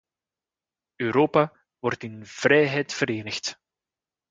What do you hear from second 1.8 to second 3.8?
in vrijheid verenigd.